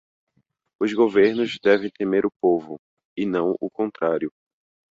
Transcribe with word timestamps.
Os 0.81 0.91
governos 0.95 1.59
devem 1.61 1.91
temer 1.91 2.25
o 2.25 2.33
povo, 2.41 2.79
e 3.15 3.23
não 3.23 3.53
o 3.61 3.69
contrário 3.69 4.31